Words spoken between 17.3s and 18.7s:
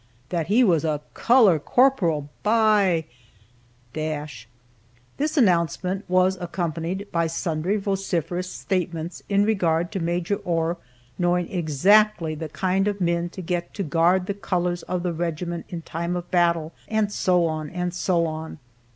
on, and so on.